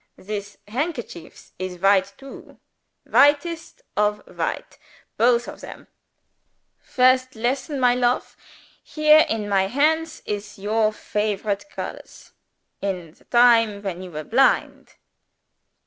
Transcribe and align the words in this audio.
"This 0.17 0.57
handkerchief 0.67 1.51
is 1.59 1.77
white, 1.77 2.13
too; 2.17 2.57
whitest 3.05 3.83
of 3.95 4.23
white, 4.35 4.79
both 5.15 5.47
of 5.47 5.61
them. 5.61 5.85
First 6.79 7.35
lesson, 7.35 7.79
my 7.79 7.93
lofe! 7.93 8.35
Here 8.81 9.27
in 9.29 9.47
my 9.47 9.67
hands 9.67 10.23
is 10.25 10.57
your 10.57 10.91
favorite 10.91 11.69
colors, 11.69 12.31
in 12.81 13.11
the 13.11 13.25
time 13.25 13.83
when 13.83 14.01
you 14.01 14.09
were 14.09 14.23
blind." 14.23 14.95